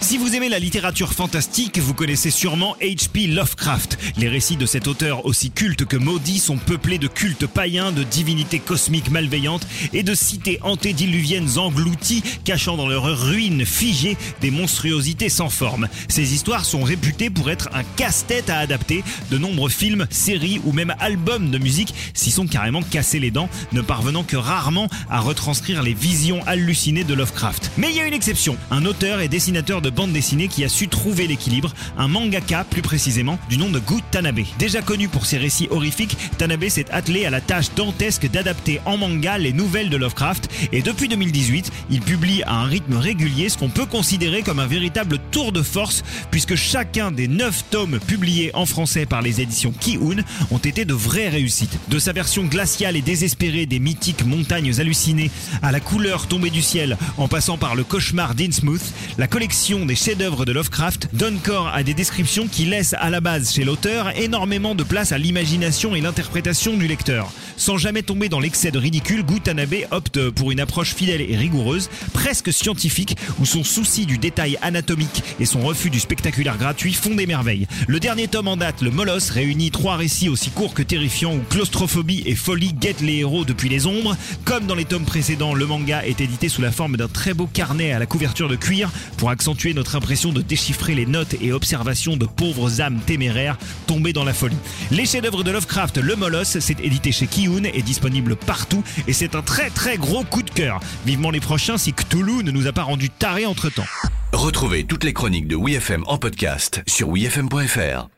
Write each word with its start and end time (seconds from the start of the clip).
Si 0.00 0.16
vous 0.16 0.34
aimez 0.34 0.48
la 0.48 0.60
littérature 0.60 1.12
fantastique, 1.12 1.78
vous 1.78 1.92
connaissez 1.92 2.30
sûrement 2.30 2.76
H.P. 2.80 3.26
Lovecraft. 3.26 3.98
Les 4.16 4.28
récits 4.28 4.56
de 4.56 4.64
cet 4.64 4.86
auteur 4.86 5.26
aussi 5.26 5.50
culte 5.50 5.84
que 5.84 5.96
maudit 5.96 6.38
sont 6.38 6.56
peuplés 6.56 6.98
de 6.98 7.08
cultes 7.08 7.46
païens, 7.46 7.90
de 7.92 8.04
divinités 8.04 8.60
cosmiques 8.60 9.10
malveillantes 9.10 9.66
et 9.92 10.04
de 10.04 10.14
cités 10.14 10.60
antédiluviennes 10.62 11.58
englouties, 11.58 12.22
cachant 12.44 12.76
dans 12.76 12.86
leurs 12.86 13.04
ruines 13.04 13.66
figées 13.66 14.16
des 14.40 14.52
monstruosités 14.52 15.28
sans 15.28 15.50
forme. 15.50 15.88
Ces 16.08 16.32
histoires 16.32 16.64
sont 16.64 16.84
réputées 16.84 17.28
pour 17.28 17.50
être 17.50 17.68
un 17.74 17.82
casse-tête 17.96 18.50
à 18.50 18.58
adapter. 18.58 19.02
De 19.30 19.36
nombreux 19.36 19.70
films, 19.70 20.06
séries 20.10 20.60
ou 20.64 20.72
même 20.72 20.94
albums 21.00 21.50
de 21.50 21.58
musique 21.58 21.92
s'y 22.14 22.30
sont 22.30 22.46
carrément 22.46 22.82
cassés 22.82 23.20
les 23.20 23.32
dents, 23.32 23.50
ne 23.72 23.82
parvenant 23.82 24.22
que 24.22 24.36
rarement 24.36 24.88
à 25.10 25.20
retranscrire 25.20 25.82
les 25.82 25.94
visions 25.94 26.40
hallucinées 26.46 27.04
de 27.04 27.14
Lovecraft. 27.14 27.72
Mais 27.76 27.90
il 27.90 27.96
y 27.96 28.00
a 28.00 28.06
une 28.06 28.14
exception, 28.14 28.56
un 28.70 28.86
auteur 28.86 29.20
et 29.20 29.28
dessinateur 29.28 29.82
de 29.82 29.87
bande 29.90 30.12
dessinée 30.12 30.48
qui 30.48 30.64
a 30.64 30.68
su 30.68 30.88
trouver 30.88 31.26
l'équilibre, 31.26 31.72
un 31.96 32.08
mangaka 32.08 32.64
plus 32.64 32.82
précisément, 32.82 33.38
du 33.48 33.58
nom 33.58 33.70
de 33.70 33.78
Gu 33.78 33.96
Tanabe. 34.10 34.40
Déjà 34.58 34.82
connu 34.82 35.08
pour 35.08 35.26
ses 35.26 35.38
récits 35.38 35.68
horrifiques, 35.70 36.16
Tanabe 36.38 36.68
s'est 36.68 36.90
attelé 36.90 37.26
à 37.26 37.30
la 37.30 37.40
tâche 37.40 37.74
dantesque 37.76 38.30
d'adapter 38.30 38.80
en 38.84 38.96
manga 38.96 39.38
les 39.38 39.52
nouvelles 39.52 39.90
de 39.90 39.96
Lovecraft 39.96 40.48
et 40.72 40.82
depuis 40.82 41.08
2018, 41.08 41.70
il 41.90 42.00
publie 42.00 42.42
à 42.44 42.54
un 42.54 42.64
rythme 42.64 42.96
régulier 42.96 43.48
ce 43.48 43.58
qu'on 43.58 43.68
peut 43.68 43.86
considérer 43.86 44.42
comme 44.42 44.58
un 44.58 44.66
véritable 44.66 45.18
tour 45.30 45.52
de 45.52 45.62
force 45.62 46.02
puisque 46.30 46.54
chacun 46.54 47.10
des 47.10 47.28
9 47.28 47.64
tomes 47.70 47.98
publiés 48.00 48.50
en 48.54 48.66
français 48.66 49.06
par 49.06 49.22
les 49.22 49.40
éditions 49.40 49.72
Ki-Un 49.72 50.22
ont 50.50 50.58
été 50.58 50.84
de 50.84 50.94
vraies 50.94 51.28
réussites. 51.28 51.78
De 51.88 51.98
sa 51.98 52.12
version 52.12 52.44
glaciale 52.44 52.96
et 52.96 53.02
désespérée 53.02 53.66
des 53.66 53.78
mythiques 53.78 54.24
montagnes 54.24 54.78
hallucinées 54.78 55.30
à 55.62 55.72
la 55.72 55.80
couleur 55.80 56.26
tombée 56.26 56.50
du 56.50 56.62
ciel 56.62 56.96
en 57.16 57.28
passant 57.28 57.58
par 57.58 57.74
le 57.74 57.84
cauchemar 57.84 58.34
d'Innsmouth, 58.34 58.92
la 59.18 59.26
collection 59.26 59.77
des 59.86 59.94
chefs-d'œuvre 59.94 60.44
de 60.44 60.52
Lovecraft 60.52 61.08
donne 61.12 61.38
corps 61.38 61.68
à 61.68 61.82
des 61.82 61.94
descriptions 61.94 62.48
qui 62.48 62.64
laissent 62.64 62.94
à 62.98 63.10
la 63.10 63.20
base 63.20 63.52
chez 63.52 63.64
l'auteur 63.64 64.16
énormément 64.18 64.74
de 64.74 64.82
place 64.82 65.12
à 65.12 65.18
l'imagination 65.18 65.94
et 65.94 66.00
l'interprétation 66.00 66.76
du 66.76 66.86
lecteur. 66.86 67.32
Sans 67.56 67.76
jamais 67.76 68.02
tomber 68.02 68.28
dans 68.28 68.40
l'excès 68.40 68.70
de 68.70 68.78
ridicule, 68.78 69.24
Gutanabe 69.24 69.74
opte 69.90 70.30
pour 70.30 70.52
une 70.52 70.60
approche 70.60 70.94
fidèle 70.94 71.20
et 71.20 71.36
rigoureuse, 71.36 71.90
presque 72.12 72.52
scientifique, 72.52 73.16
où 73.40 73.46
son 73.46 73.64
souci 73.64 74.06
du 74.06 74.18
détail 74.18 74.58
anatomique 74.62 75.22
et 75.40 75.44
son 75.44 75.60
refus 75.60 75.90
du 75.90 76.00
spectaculaire 76.00 76.56
gratuit 76.56 76.92
font 76.92 77.14
des 77.14 77.26
merveilles. 77.26 77.66
Le 77.86 78.00
dernier 78.00 78.28
tome 78.28 78.48
en 78.48 78.56
date, 78.56 78.82
le 78.82 78.90
Molosse, 78.90 79.30
réunit 79.30 79.70
trois 79.70 79.96
récits 79.96 80.28
aussi 80.28 80.50
courts 80.50 80.74
que 80.74 80.82
terrifiants 80.82 81.34
où 81.34 81.42
claustrophobie 81.50 82.22
et 82.26 82.34
folie 82.34 82.72
guettent 82.72 83.00
les 83.00 83.18
héros 83.18 83.44
depuis 83.44 83.68
les 83.68 83.86
ombres. 83.86 84.16
Comme 84.44 84.66
dans 84.66 84.74
les 84.74 84.84
tomes 84.84 85.04
précédents, 85.04 85.54
le 85.54 85.66
manga 85.66 86.04
est 86.06 86.20
édité 86.20 86.48
sous 86.48 86.62
la 86.62 86.72
forme 86.72 86.96
d'un 86.96 87.08
très 87.08 87.34
beau 87.34 87.46
carnet 87.46 87.92
à 87.92 87.98
la 87.98 88.06
couverture 88.06 88.48
de 88.48 88.56
cuir 88.56 88.90
pour 89.16 89.30
accentuer 89.30 89.67
notre 89.74 89.96
impression 89.96 90.32
de 90.32 90.42
déchiffrer 90.42 90.94
les 90.94 91.06
notes 91.06 91.34
et 91.40 91.52
observations 91.52 92.16
de 92.16 92.26
pauvres 92.26 92.80
âmes 92.80 93.00
téméraires 93.06 93.58
tombées 93.86 94.12
dans 94.12 94.24
la 94.24 94.34
folie. 94.34 94.56
Les 94.90 95.06
chefs-d'œuvre 95.06 95.44
de 95.44 95.50
Lovecraft, 95.50 95.98
Le 95.98 96.16
Molosse, 96.16 96.58
c'est 96.60 96.80
édité 96.80 97.12
chez 97.12 97.26
Kiyun, 97.26 97.64
est 97.64 97.82
disponible 97.82 98.36
partout 98.36 98.82
et 99.06 99.12
c'est 99.12 99.34
un 99.34 99.42
très 99.42 99.70
très 99.70 99.96
gros 99.96 100.24
coup 100.24 100.42
de 100.42 100.50
cœur. 100.50 100.80
Vivement 101.06 101.30
les 101.30 101.40
prochains 101.40 101.78
si 101.78 101.92
Cthulhu 101.92 102.44
ne 102.44 102.50
nous 102.50 102.66
a 102.66 102.72
pas 102.72 102.82
rendu 102.82 103.10
tarés 103.10 103.46
entre 103.46 103.70
temps. 103.70 103.86
Retrouvez 104.32 104.84
toutes 104.84 105.04
les 105.04 105.12
chroniques 105.12 105.48
de 105.48 105.56
WeFM 105.56 106.04
en 106.06 106.18
podcast 106.18 106.82
sur 106.86 107.08
WeFM.fr. 107.10 108.08